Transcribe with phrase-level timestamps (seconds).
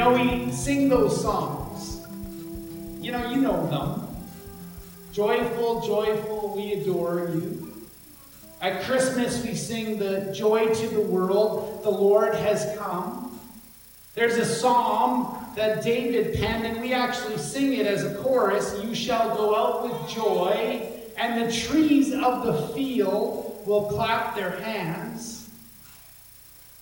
[0.00, 2.06] know, we sing those songs.
[3.02, 4.06] You know, you know them.
[5.12, 7.86] Joyful, joyful, we adore you.
[8.62, 13.38] At Christmas, we sing the joy to the world, the Lord has come.
[14.14, 18.94] There's a psalm that David penned, and we actually sing it as a chorus You
[18.94, 25.39] shall go out with joy, and the trees of the field will clap their hands.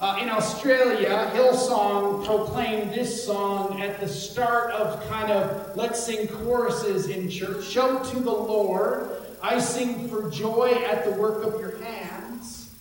[0.00, 6.28] Uh, in Australia, Hillsong proclaimed this song at the start of kind of let's sing
[6.28, 7.64] choruses in church.
[7.64, 9.10] Shout to the Lord,
[9.42, 12.76] I sing for joy at the work of your hands.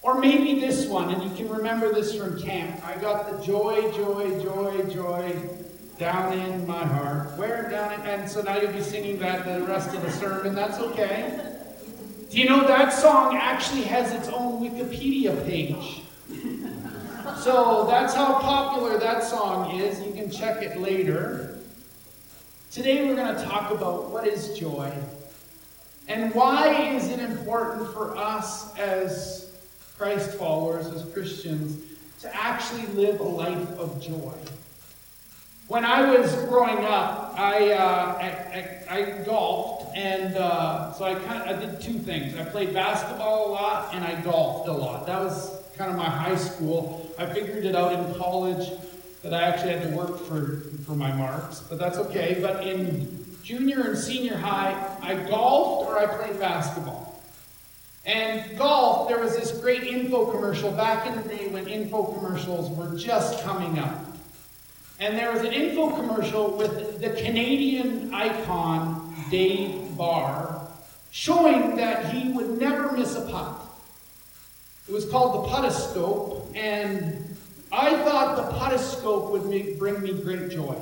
[0.00, 2.82] Or maybe this one, and you can remember this from camp.
[2.86, 5.34] I got the joy, joy, joy, joy
[5.98, 7.36] down in my heart.
[7.36, 10.54] Where down in, and so now you'll be singing that the rest of the sermon.
[10.54, 11.38] That's okay.
[12.30, 16.01] Do you know that song actually has its own Wikipedia page?
[17.42, 20.00] So that's how popular that song is.
[20.00, 21.58] You can check it later.
[22.70, 24.92] Today we're going to talk about what is joy
[26.06, 29.56] and why is it important for us as
[29.98, 31.82] Christ followers, as Christians,
[32.20, 34.34] to actually live a life of joy.
[35.66, 41.16] When I was growing up, I, uh, I, I, I, golfed, and uh, so I
[41.16, 42.36] kind of I did two things.
[42.36, 45.06] I played basketball a lot, and I golfed a lot.
[45.08, 47.10] That was kind of my high school.
[47.18, 48.70] I figured it out in college
[49.22, 52.38] that I actually had to work for, for my marks, but that's okay.
[52.40, 57.20] But in junior and senior high, I golfed or I played basketball.
[58.04, 62.70] And golf, there was this great info commercial back in the day when info commercials
[62.76, 64.06] were just coming up.
[64.98, 70.66] And there was an info commercial with the Canadian icon, Dave Barr,
[71.10, 73.61] showing that he would never miss a putt.
[74.88, 77.36] It was called the Puttascope, and
[77.70, 80.76] I thought the Puttascope would make, bring me great joy.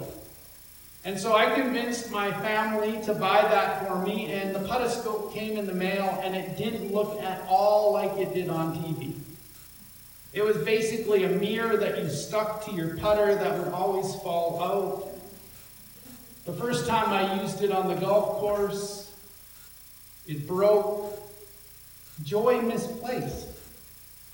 [1.04, 5.58] And so I convinced my family to buy that for me, and the Puttascope came
[5.58, 9.14] in the mail, and it didn't look at all like it did on TV.
[10.32, 14.62] It was basically a mirror that you stuck to your putter that would always fall
[14.62, 15.08] out.
[16.46, 19.12] The first time I used it on the golf course,
[20.26, 21.18] it broke.
[22.22, 23.49] Joy misplaced.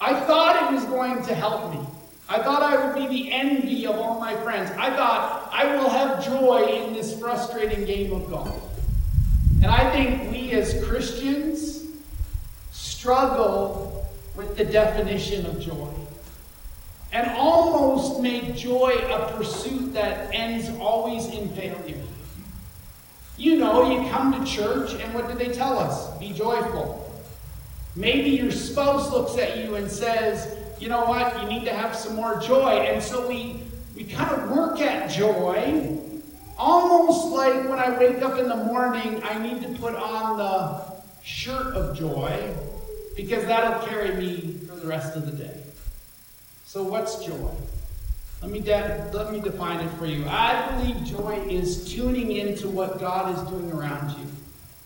[0.01, 1.81] I thought it was going to help me.
[2.29, 4.71] I thought I would be the envy of all my friends.
[4.77, 8.63] I thought I will have joy in this frustrating game of golf.
[9.63, 11.87] And I think we as Christians
[12.73, 15.89] struggle with the definition of joy
[17.13, 22.03] and almost make joy a pursuit that ends always in failure.
[23.39, 26.17] You know, you come to church, and what do they tell us?
[26.19, 27.06] Be joyful.
[27.97, 31.97] Maybe your spouse looks at you and says, you know what, you need to have
[31.97, 32.69] some more joy.
[32.69, 33.63] And so we,
[33.95, 35.99] we kind of work at joy,
[36.59, 40.97] almost like when I wake up in the morning, I need to put on the
[41.23, 42.55] shirt of joy
[43.17, 45.63] because that'll carry me for the rest of the day.
[46.67, 47.51] So, what's joy?
[48.43, 50.27] Let me, de- let me define it for you.
[50.29, 54.27] I believe joy is tuning into what God is doing around you.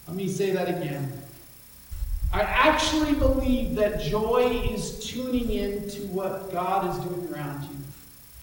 [0.06, 1.19] Let me say that again.
[2.32, 7.76] I actually believe that joy is tuning in to what God is doing around you,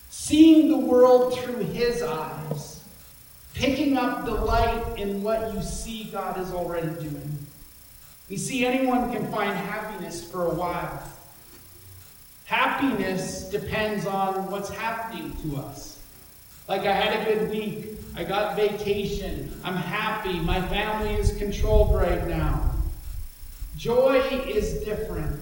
[0.10, 2.84] seeing the world through His eyes,
[3.54, 7.38] picking up delight in what you see God is already doing.
[8.28, 11.02] You see, anyone can find happiness for a while.
[12.44, 16.04] Happiness depends on what's happening to us.
[16.68, 17.98] Like, I had a good week.
[18.18, 19.58] I got vacation.
[19.64, 20.40] I'm happy.
[20.40, 22.77] My family is controlled right now.
[23.78, 25.40] Joy is different.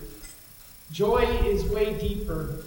[0.92, 2.58] Joy is way deeper.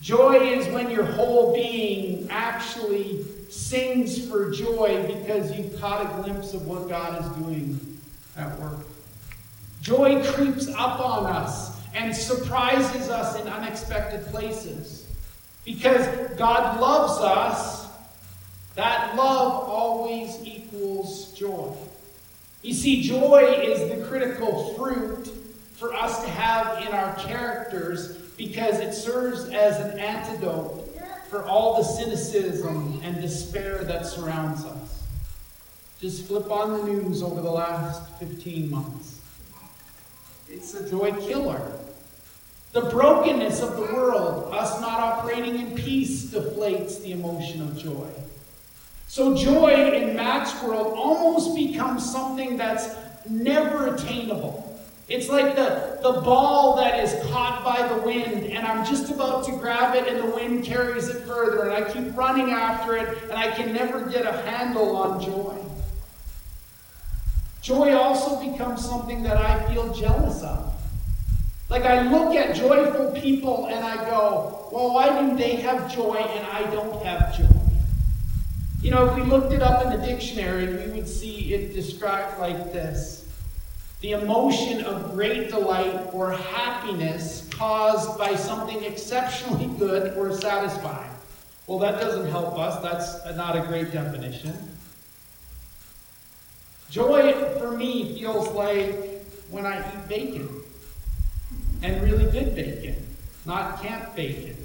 [0.00, 6.54] Joy is when your whole being actually sings for joy because you've caught a glimpse
[6.54, 7.98] of what God is doing
[8.36, 8.86] at work.
[9.82, 15.06] Joy creeps up on us and surprises us in unexpected places.
[15.64, 16.06] Because
[16.36, 17.88] God loves us,
[18.74, 21.74] that love always equals joy.
[22.66, 25.28] You see, joy is the critical fruit
[25.76, 30.82] for us to have in our characters because it serves as an antidote
[31.30, 35.04] for all the cynicism and despair that surrounds us.
[36.00, 39.20] Just flip on the news over the last 15 months.
[40.48, 41.70] It's a joy killer.
[42.72, 48.10] The brokenness of the world, us not operating in peace, deflates the emotion of joy.
[49.16, 52.94] So joy in Matt's world almost becomes something that's
[53.26, 54.78] never attainable.
[55.08, 59.46] It's like the, the ball that is caught by the wind, and I'm just about
[59.46, 63.22] to grab it and the wind carries it further, and I keep running after it,
[63.22, 65.64] and I can never get a handle on joy.
[67.62, 70.74] Joy also becomes something that I feel jealous of.
[71.70, 76.16] Like I look at joyful people and I go, well, why do they have joy
[76.16, 77.55] and I don't have joy?
[78.82, 82.38] You know, if we looked it up in the dictionary, we would see it described
[82.38, 83.26] like this
[84.00, 91.10] the emotion of great delight or happiness caused by something exceptionally good or satisfying.
[91.66, 92.80] Well, that doesn't help us.
[92.82, 94.54] That's not a great definition.
[96.90, 100.48] Joy for me feels like when I eat bacon
[101.82, 102.96] and really good bacon,
[103.44, 104.56] not camp bacon.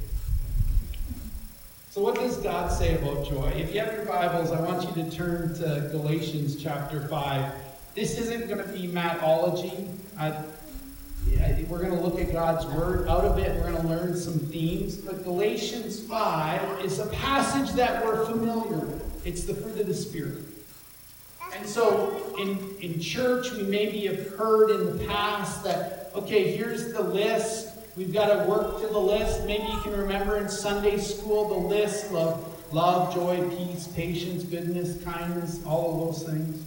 [1.92, 3.50] So, what does God say about joy?
[3.54, 7.54] If you have your Bibles, I want you to turn to Galatians chapter 5.
[7.96, 9.90] This isn't going to be Mattology.
[10.18, 10.42] I,
[11.68, 13.10] we're going to look at God's Word.
[13.10, 14.96] Out of it, we're going to learn some themes.
[14.96, 19.28] But Galatians 5 is a passage that we're familiar with.
[19.28, 20.46] It's the fruit of the Spirit.
[21.54, 26.94] And so in, in church, we maybe have heard in the past that, okay, here's
[26.94, 27.71] the list.
[27.98, 29.46] We've got to work to the list.
[29.46, 35.04] Maybe you can remember in Sunday school the list of love, joy, peace, patience, goodness,
[35.04, 36.64] kindness, all of those things.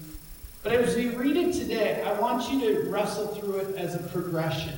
[0.62, 4.02] But as we read it today, I want you to wrestle through it as a
[4.08, 4.74] progression.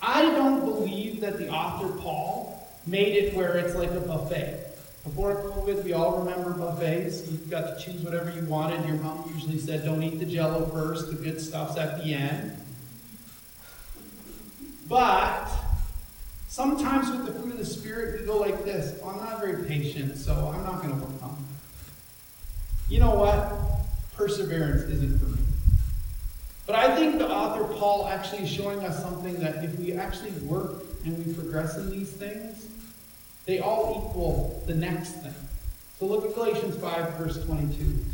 [0.00, 4.62] I don't believe that the author Paul made it where it's like a buffet.
[5.02, 7.28] Before COVID, we all remember buffets.
[7.30, 8.86] You got to choose whatever you wanted.
[8.86, 12.56] Your mom usually said, don't eat the jello first, the good stuff's at the end.
[14.88, 15.48] But
[16.48, 20.16] sometimes with the fruit of the Spirit, we go like this I'm not very patient,
[20.16, 22.92] so I'm not going to work on it.
[22.92, 23.52] You know what?
[24.14, 25.38] Perseverance isn't for me.
[26.66, 30.32] But I think the author Paul actually is showing us something that if we actually
[30.46, 32.66] work and we progress in these things,
[33.44, 35.34] they all equal the next thing.
[35.98, 38.04] So look at Galatians 5, verse 22.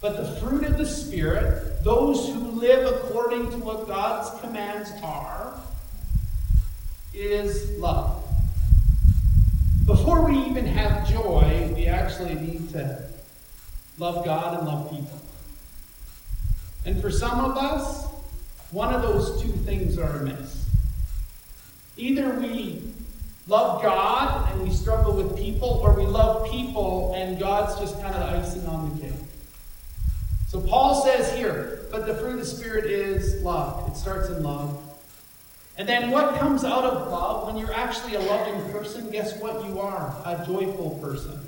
[0.00, 5.54] But the fruit of the Spirit, those who live according to what God's commands are,
[7.14, 8.24] is love.
[9.86, 13.02] Before we even have joy, we actually need to
[13.98, 15.20] love God and love people.
[16.84, 18.06] And for some of us,
[18.70, 20.68] one of those two things are amiss.
[21.96, 22.82] Either we
[23.46, 28.14] love God and we struggle with people, or we love people and God's just kind
[28.14, 29.12] of icing on the cake.
[30.48, 33.90] So Paul says here, but the fruit of the Spirit is love.
[33.90, 34.80] It starts in love.
[35.78, 39.10] And then what comes out of love when you're actually a loving person?
[39.10, 40.14] Guess what you are?
[40.24, 41.40] A joyful person.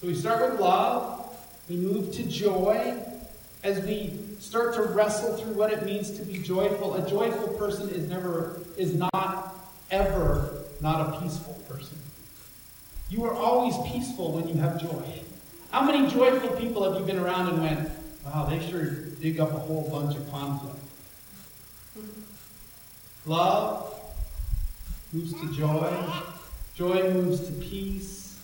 [0.00, 1.34] So we start with love,
[1.68, 2.96] we move to joy.
[3.62, 7.88] As we start to wrestle through what it means to be joyful, a joyful person
[7.88, 9.56] is never is not
[9.90, 11.96] ever not a peaceful person.
[13.08, 15.22] You are always peaceful when you have joy.
[15.70, 17.90] How many joyful people have you been around and went,
[18.24, 18.84] wow, they sure
[19.20, 20.76] dig up a whole bunch of conflict?
[23.26, 23.94] Love
[25.12, 26.04] moves to joy.
[26.74, 28.38] Joy moves to peace.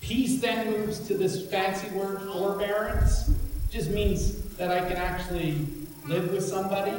[0.00, 3.30] Peace then moves to this fancy word, forbearance.
[3.70, 5.66] Just means that I can actually
[6.06, 6.92] live with somebody.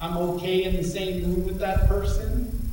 [0.00, 2.70] I'm okay in the same room with that person.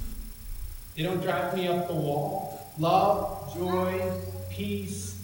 [0.96, 2.68] They don't drive me up the wall.
[2.80, 4.12] Love, joy,
[4.50, 5.22] peace,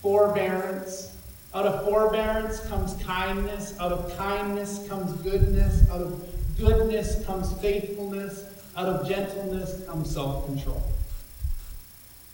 [0.00, 1.16] forbearance.
[1.54, 3.78] Out of forbearance comes kindness.
[3.78, 5.88] Out of kindness comes goodness.
[5.90, 8.44] Out of goodness comes faithfulness.
[8.76, 10.82] Out of gentleness comes self control.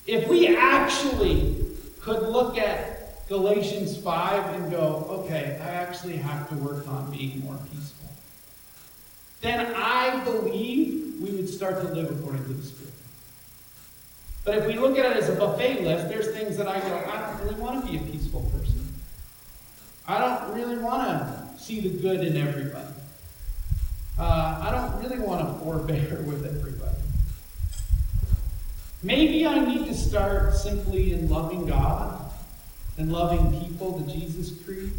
[0.07, 1.57] If we actually
[2.01, 7.41] could look at Galatians 5 and go, okay, I actually have to work on being
[7.41, 8.09] more peaceful,
[9.43, 12.93] then I believe we would start to live according to the Spirit.
[14.45, 17.05] But if we look at it as a buffet list, there's things that I go,
[17.07, 18.83] I don't really want to be a peaceful person.
[20.09, 23.00] I don't really want to see the good in everybody.
[24.21, 26.97] Uh, I don't really want to forbear with everybody.
[29.03, 32.31] Maybe I need to start simply in loving God
[32.99, 34.93] and loving people, the Jesus Creed.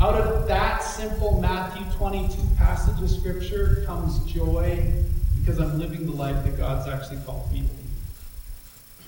[0.00, 4.92] Out of that simple Matthew 22 passage of Scripture comes joy
[5.40, 7.72] because I'm living the life that God's actually called me to live.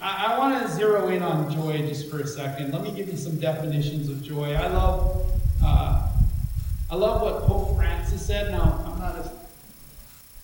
[0.00, 2.72] I, I want to zero in on joy just for a second.
[2.72, 4.54] Let me give you some definitions of joy.
[4.54, 5.30] I love,
[5.64, 6.08] uh,
[6.90, 8.50] I love what Pope Francis said.
[8.50, 8.87] Now,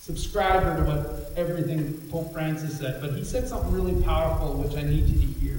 [0.05, 4.83] subscriber to what everything Pope Francis said, but he said something really powerful, which I
[4.83, 5.57] need you to hear.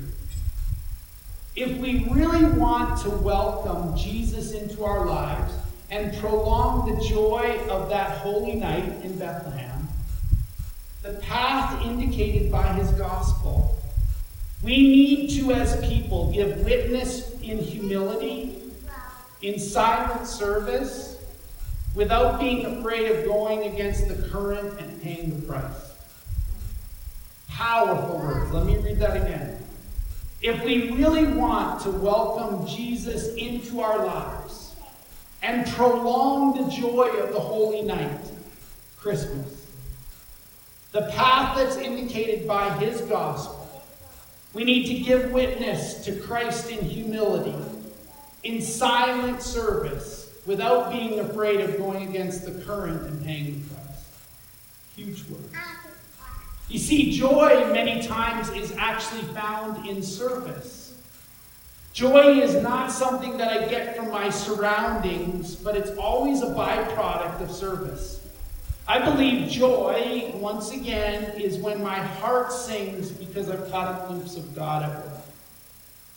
[1.57, 5.53] If we really want to welcome Jesus into our lives,
[5.91, 9.89] and prolong the joy of that holy night in Bethlehem,
[11.03, 13.77] the path indicated by his gospel,
[14.63, 18.57] we need to, as people, give witness in humility,
[19.43, 21.16] in silent service,
[21.97, 25.95] without being afraid of going against the current and paying the price.
[27.49, 28.53] Powerful words.
[28.53, 29.59] Let me read that again.
[30.43, 34.77] If we really want to welcome Jesus into our lives
[35.43, 38.21] and prolong the joy of the holy night,
[38.99, 39.67] Christmas,
[40.93, 43.83] the path that's indicated by his gospel,
[44.53, 47.55] we need to give witness to Christ in humility,
[48.45, 50.16] in silent service,
[50.47, 54.09] without being afraid of going against the current and paying the price.
[54.95, 55.43] Huge word.
[56.69, 61.01] You see, joy many times is actually found in service.
[61.93, 67.41] Joy is not something that I get from my surroundings, but it's always a byproduct
[67.41, 68.27] of service.
[68.89, 74.37] I believe joy, once again, is when my heart sings because I've caught a glimpse
[74.37, 75.23] of God at work.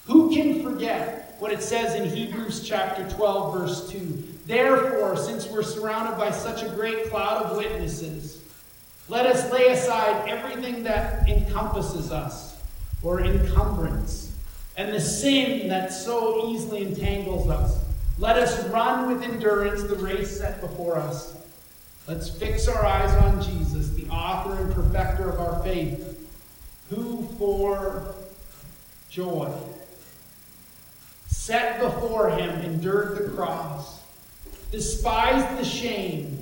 [0.06, 4.24] Who can forget what it says in Hebrews chapter 12, verse 2?
[4.46, 8.44] Therefore, since we're surrounded by such a great cloud of witnesses,
[9.08, 12.62] let us lay aside everything that encompasses us,
[13.02, 14.36] or encumbrance,
[14.76, 17.84] and the sin that so easily entangles us.
[18.18, 21.38] Let us run with endurance the race set before us.
[22.06, 26.30] Let's fix our eyes on Jesus, the author and perfecter of our faith,
[26.90, 28.14] who for
[29.10, 29.54] joy
[31.50, 34.04] set before him endured the cross,
[34.72, 36.38] despised the shame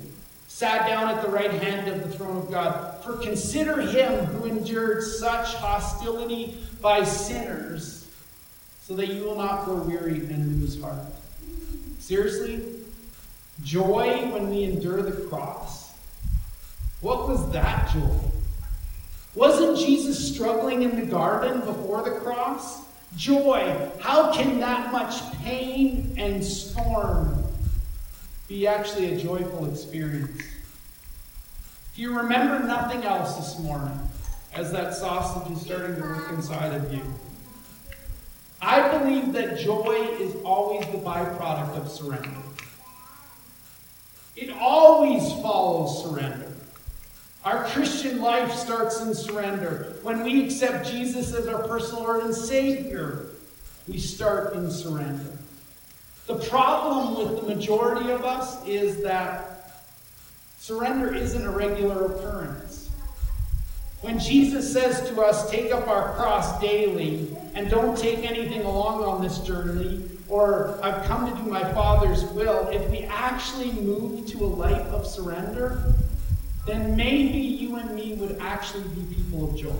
[0.48, 3.02] sat down at the right hand of the throne of God.
[3.02, 8.06] For consider him who endured such hostility by sinners,
[8.82, 10.98] so that you will not grow weary and lose heart.
[12.00, 12.62] Seriously?
[13.62, 15.90] Joy when we endure the cross?
[17.00, 18.18] What was that joy?
[19.34, 22.87] Wasn't Jesus struggling in the garden before the cross?
[23.16, 23.90] Joy.
[24.00, 27.38] How can that much pain and storm
[28.48, 30.40] be actually a joyful experience.
[31.92, 33.98] If you remember nothing else this morning,
[34.54, 37.02] as that sausage is starting to work inside of you,
[38.62, 42.30] I believe that joy is always the byproduct of surrender.
[44.34, 46.47] It always follows surrender.
[47.44, 49.94] Our Christian life starts in surrender.
[50.02, 53.26] When we accept Jesus as our personal Lord and Savior,
[53.86, 55.38] we start in surrender.
[56.26, 59.72] The problem with the majority of us is that
[60.58, 62.90] surrender isn't a regular occurrence.
[64.02, 69.04] When Jesus says to us, take up our cross daily and don't take anything along
[69.04, 74.26] on this journey, or I've come to do my Father's will, if we actually move
[74.28, 75.94] to a life of surrender,
[76.68, 79.74] then maybe you and me would actually be people of joy.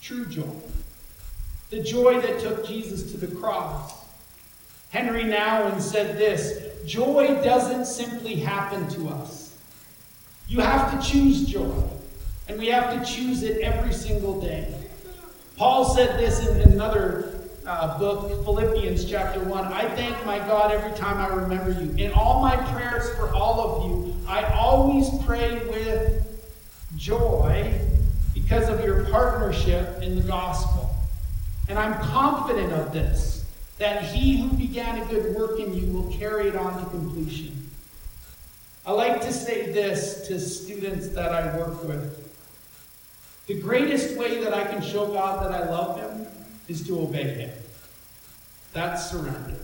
[0.00, 0.48] True joy.
[1.70, 4.06] The joy that took Jesus to the cross.
[4.90, 9.58] Henri Nouwen said this Joy doesn't simply happen to us.
[10.46, 11.82] You have to choose joy,
[12.48, 14.74] and we have to choose it every single day.
[15.58, 17.37] Paul said this in another
[17.68, 19.72] uh, book, Philippians chapter 1.
[19.72, 21.94] I thank my God every time I remember you.
[22.02, 26.24] In all my prayers for all of you, I always pray with
[26.96, 27.78] joy
[28.34, 30.90] because of your partnership in the gospel.
[31.68, 33.44] And I'm confident of this
[33.76, 37.70] that he who began a good work in you will carry it on to completion.
[38.86, 42.24] I like to say this to students that I work with.
[43.46, 46.26] The greatest way that I can show God that I love him
[46.68, 47.50] is to obey him.
[48.72, 49.56] That's surrender.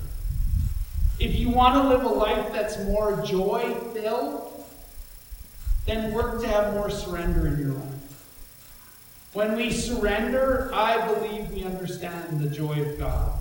[1.21, 4.51] If you want to live a life that's more joy filled,
[5.87, 7.95] then work to have more surrender in your life.
[9.35, 13.39] When we surrender, I believe we understand the joy of God.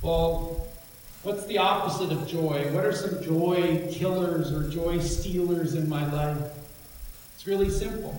[0.00, 0.66] Well,
[1.22, 2.72] what's the opposite of joy?
[2.72, 6.38] What are some joy killers or joy stealers in my life?
[7.34, 8.14] It's really simple.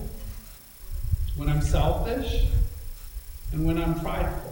[1.36, 2.48] When I'm selfish
[3.52, 4.48] and when I'm prideful.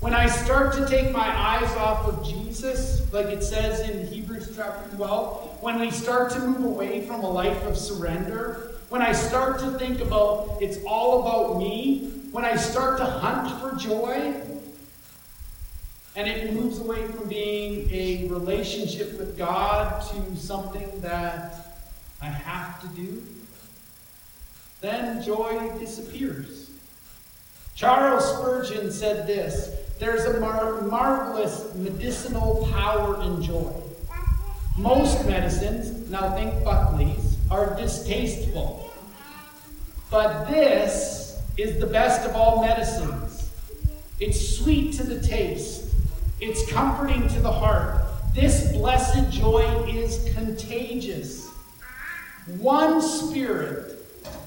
[0.00, 4.52] When I start to take my eyes off of Jesus, like it says in Hebrews
[4.54, 9.12] chapter 12, when we start to move away from a life of surrender, when I
[9.12, 14.34] start to think about it's all about me, when I start to hunt for joy,
[16.16, 21.78] and it moves away from being a relationship with God to something that
[22.22, 23.22] I have to do.
[24.80, 26.63] Then joy disappears.
[27.74, 33.72] Charles Spurgeon said this There's a mar- marvelous medicinal power in joy.
[34.78, 38.90] Most medicines, now think Buckley's, are distasteful.
[40.10, 43.50] But this is the best of all medicines.
[44.20, 45.92] It's sweet to the taste,
[46.40, 48.04] it's comforting to the heart.
[48.34, 51.48] This blessed joy is contagious.
[52.58, 53.98] One spirit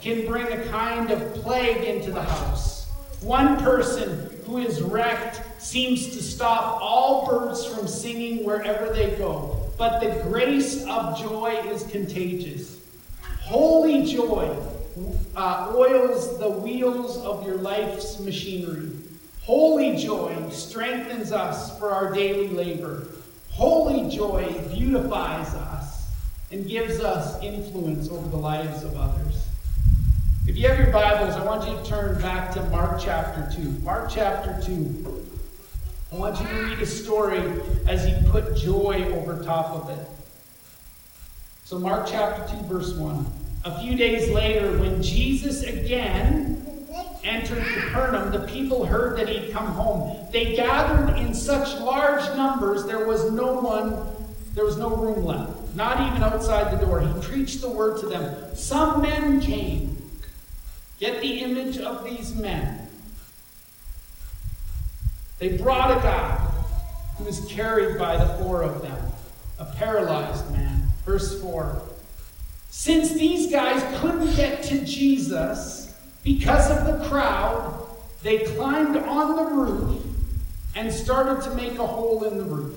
[0.01, 2.76] can bring a kind of plague into the house.
[3.21, 9.71] One person who is wrecked seems to stop all birds from singing wherever they go.
[9.77, 12.79] But the grace of joy is contagious.
[13.41, 14.55] Holy joy
[15.35, 18.91] uh, oils the wheels of your life's machinery.
[19.43, 23.07] Holy joy strengthens us for our daily labor.
[23.49, 26.07] Holy joy beautifies us
[26.51, 29.36] and gives us influence over the lives of others.
[30.57, 33.83] You have your Bibles, I want you to turn back to Mark chapter 2.
[33.83, 35.23] Mark chapter 2.
[36.11, 37.43] I want you to read a story
[37.87, 40.07] as he put joy over top of it.
[41.63, 43.23] So, Mark chapter 2, verse 1.
[43.65, 46.87] A few days later, when Jesus again
[47.23, 50.17] entered Capernaum, the people heard that he'd come home.
[50.31, 53.95] They gathered in such large numbers, there was no one,
[54.55, 57.01] there was no room left, not even outside the door.
[57.01, 58.55] He preached the word to them.
[58.55, 60.06] Some men came.
[60.99, 62.87] Get the image of these men.
[65.39, 66.35] They brought a guy
[67.17, 68.97] who was carried by the four of them,
[69.59, 70.87] a paralyzed man.
[71.05, 71.81] Verse 4.
[72.69, 77.87] Since these guys couldn't get to Jesus because of the crowd,
[78.23, 80.03] they climbed on the roof
[80.75, 82.75] and started to make a hole in the roof.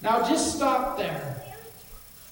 [0.00, 1.33] Now, just stop there.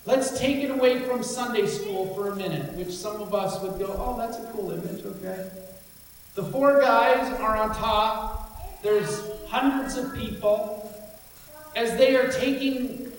[0.04, 3.78] Let's take it away from Sunday school for a minute, which some of us would
[3.78, 5.48] go, oh, that's a cool image, okay?
[6.34, 8.82] The four guys are on top.
[8.82, 10.92] There's hundreds of people.
[11.76, 13.12] As they are taking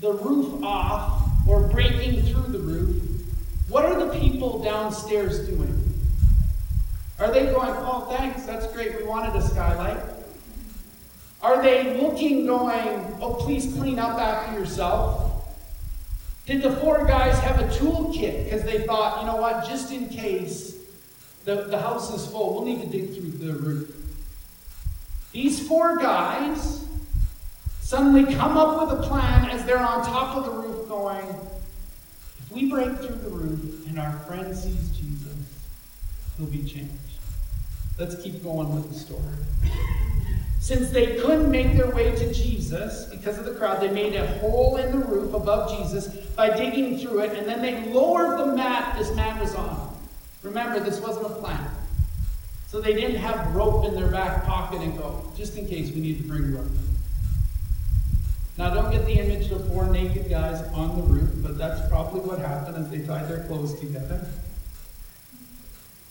[0.00, 3.02] the roof off, or breaking through the roof,
[3.68, 5.70] what are the people downstairs doing?
[7.18, 9.98] Are they going, oh, thanks, that's great, we wanted a skylight?
[11.42, 15.23] Are they looking, going, oh, please clean up after yourself?
[16.46, 20.08] Did the four guys have a toolkit because they thought, you know what, just in
[20.08, 20.76] case
[21.44, 23.96] the, the house is full, we'll need to dig through the roof?
[25.32, 26.86] These four guys
[27.80, 31.26] suddenly come up with a plan as they're on top of the roof going,
[32.38, 35.34] if we break through the roof and our friend sees Jesus,
[36.36, 36.90] he'll be changed.
[37.98, 39.22] Let's keep going with the story.
[40.64, 44.26] Since they couldn't make their way to Jesus because of the crowd, they made a
[44.38, 48.46] hole in the roof above Jesus by digging through it, and then they lowered the
[48.56, 49.94] mat this man was on.
[50.42, 51.70] Remember, this wasn't a plan.
[52.68, 56.00] So they didn't have rope in their back pocket and go, just in case we
[56.00, 56.64] need to bring rope.
[58.56, 62.20] Now, don't get the image of four naked guys on the roof, but that's probably
[62.20, 64.26] what happened as they tied their clothes together.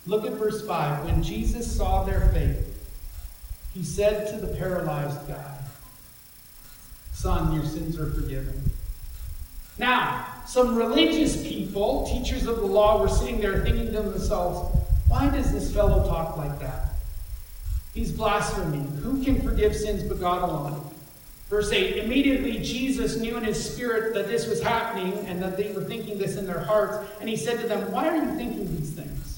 [0.06, 1.06] Look at verse 5.
[1.06, 2.70] When Jesus saw their faith,
[3.74, 5.58] he said to the paralyzed guy,
[7.14, 8.70] Son, your sins are forgiven.
[9.78, 15.30] Now, some religious people, teachers of the law, were sitting there thinking to themselves, Why
[15.30, 16.90] does this fellow talk like that?
[17.94, 18.88] He's blaspheming.
[19.04, 20.94] Who can forgive sins but God alone?
[21.50, 25.72] Verse 8 Immediately Jesus knew in his spirit that this was happening and that they
[25.72, 27.08] were thinking this in their hearts.
[27.20, 29.33] And he said to them, Why are you thinking these things?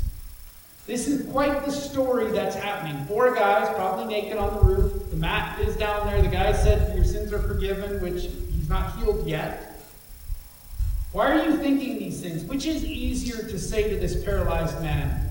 [0.85, 3.05] This is quite the story that's happening.
[3.05, 5.09] Four guys, probably naked on the roof.
[5.09, 6.21] The mat is down there.
[6.21, 9.81] The guy said, Your sins are forgiven, which he's not healed yet.
[11.11, 12.43] Why are you thinking these things?
[12.43, 15.29] Which is easier to say to this paralyzed man?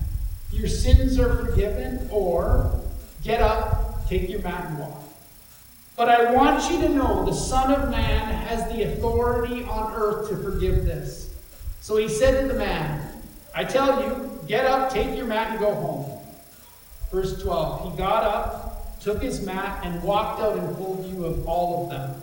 [0.51, 2.81] Your sins are forgiven, or
[3.23, 5.03] get up, take your mat, and walk.
[5.95, 10.29] But I want you to know the Son of Man has the authority on earth
[10.29, 11.33] to forgive this.
[11.79, 13.21] So he said to the man,
[13.53, 16.19] I tell you, get up, take your mat, and go home.
[17.11, 21.47] Verse 12 He got up, took his mat, and walked out in full view of
[21.47, 22.21] all of them.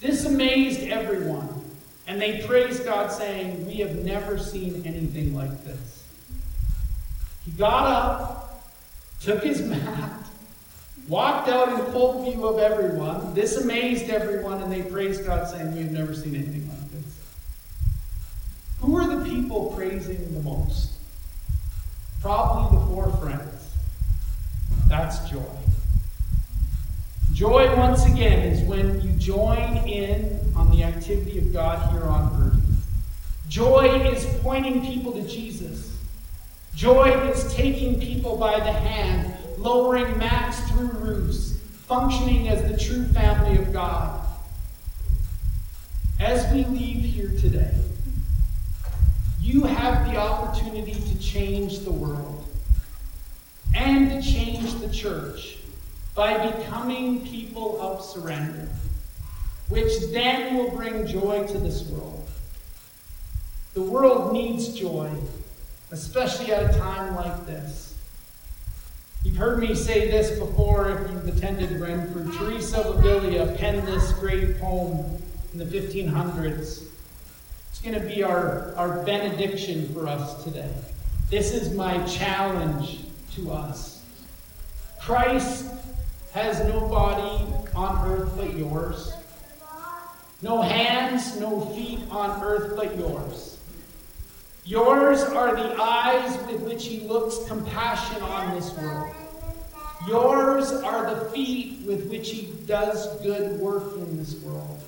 [0.00, 1.48] This amazed everyone,
[2.06, 6.04] and they praised God, saying, We have never seen anything like this.
[7.44, 8.64] He got up,
[9.20, 10.12] took his mat,
[11.08, 13.34] walked out in full view of everyone.
[13.34, 17.20] This amazed everyone, and they praised God, saying, We have never seen anything like this.
[18.80, 20.91] Who are the people praising the most?
[22.22, 23.74] Probably the four friends.
[24.86, 25.42] That's joy.
[27.32, 32.40] Joy, once again, is when you join in on the activity of God here on
[32.40, 32.62] earth.
[33.48, 35.98] Joy is pointing people to Jesus.
[36.74, 43.04] Joy is taking people by the hand lowering mats through roofs, functioning as the true
[43.06, 44.20] family of God.
[46.20, 47.74] as we leave here today,
[49.42, 52.46] you have the opportunity to change the world
[53.74, 55.58] and to change the church
[56.14, 58.68] by becoming people of surrender,
[59.68, 62.28] which then will bring joy to this world.
[63.74, 65.10] The world needs joy,
[65.90, 67.98] especially at a time like this.
[69.24, 72.32] You've heard me say this before if you've attended Renfrew.
[72.38, 75.20] Teresa of Avila penned this great poem
[75.52, 76.84] in the 1500s.
[77.72, 80.70] It's going to be our, our benediction for us today.
[81.30, 83.00] This is my challenge
[83.34, 84.04] to us.
[85.00, 85.72] Christ
[86.34, 89.14] has no body on earth but yours,
[90.42, 93.58] no hands, no feet on earth but yours.
[94.66, 99.14] Yours are the eyes with which he looks compassion on this world.
[100.06, 104.81] Yours are the feet with which he does good work in this world.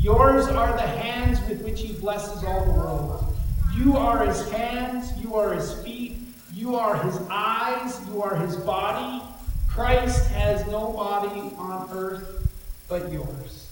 [0.00, 3.36] Yours are the hands with which he blesses all the world.
[3.76, 6.16] You are his hands, you are his feet,
[6.54, 9.22] you are his eyes, you are his body.
[9.68, 12.48] Christ has no body on earth
[12.88, 13.70] but yours.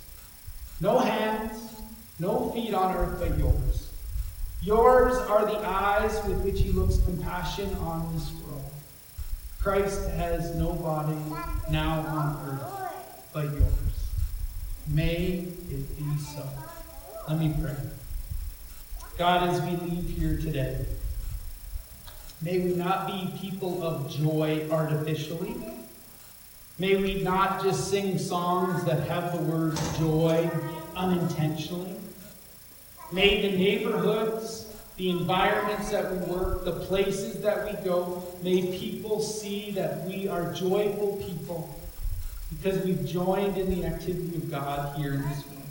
[0.82, 1.80] No hands,
[2.18, 3.90] no feet on earth but yours.
[4.60, 8.70] Yours are the eyes with which he looks compassion on this world.
[9.60, 11.16] Christ has no body
[11.70, 13.87] now on earth but yours.
[14.90, 16.48] May it be so.
[17.28, 17.76] Let me pray.
[19.18, 20.86] God, as we leave here today,
[22.40, 25.56] may we not be people of joy artificially.
[26.78, 30.48] May we not just sing songs that have the word joy
[30.96, 31.96] unintentionally.
[33.12, 39.20] May the neighborhoods, the environments that we work, the places that we go, may people
[39.20, 41.78] see that we are joyful people
[42.50, 45.62] because we've joined in the activity of God here in this room.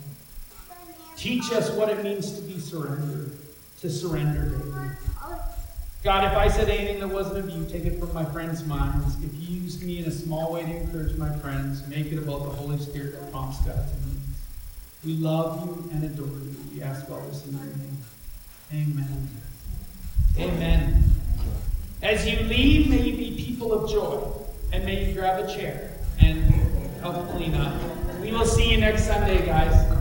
[1.16, 3.32] Teach us what it means to be surrendered,
[3.82, 4.90] to surrender daily.
[6.04, 9.22] God, if I said anything that wasn't of you, take it from my friends' minds.
[9.24, 12.44] If you used me in a small way to encourage my friends, make it about
[12.44, 14.18] the Holy Spirit that prompts God to me.
[15.04, 16.56] We love you and adore you.
[16.74, 17.98] We ask all this in your name.
[18.74, 19.30] Amen.
[20.38, 21.04] Amen.
[22.04, 24.32] As you leave, may you be people of joy,
[24.72, 26.54] and may you grab a chair and
[27.02, 27.74] help clean up.
[28.22, 29.97] We will see you next Sunday, guys.